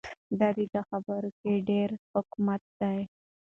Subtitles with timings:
[0.39, 2.99] د ده په خبرو کې ډېر حکمت دی.